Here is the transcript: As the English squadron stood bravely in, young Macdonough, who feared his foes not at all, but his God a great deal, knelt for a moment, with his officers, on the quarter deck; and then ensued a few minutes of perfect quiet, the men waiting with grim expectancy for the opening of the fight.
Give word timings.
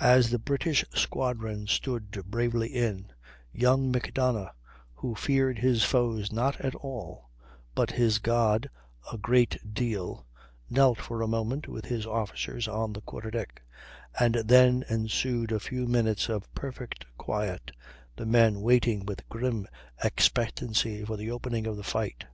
As 0.00 0.30
the 0.30 0.42
English 0.44 0.84
squadron 0.92 1.68
stood 1.68 2.10
bravely 2.28 2.70
in, 2.70 3.12
young 3.52 3.92
Macdonough, 3.92 4.50
who 4.94 5.14
feared 5.14 5.60
his 5.60 5.84
foes 5.84 6.32
not 6.32 6.60
at 6.60 6.74
all, 6.74 7.30
but 7.72 7.92
his 7.92 8.18
God 8.18 8.68
a 9.12 9.16
great 9.16 9.56
deal, 9.72 10.26
knelt 10.68 10.98
for 10.98 11.22
a 11.22 11.28
moment, 11.28 11.68
with 11.68 11.84
his 11.84 12.04
officers, 12.04 12.66
on 12.66 12.92
the 12.92 13.00
quarter 13.02 13.30
deck; 13.30 13.62
and 14.18 14.34
then 14.34 14.84
ensued 14.90 15.52
a 15.52 15.60
few 15.60 15.86
minutes 15.86 16.28
of 16.28 16.52
perfect 16.52 17.04
quiet, 17.16 17.70
the 18.16 18.26
men 18.26 18.60
waiting 18.60 19.06
with 19.06 19.28
grim 19.28 19.68
expectancy 20.02 21.04
for 21.04 21.16
the 21.16 21.30
opening 21.30 21.64
of 21.64 21.76
the 21.76 21.84
fight. 21.84 22.24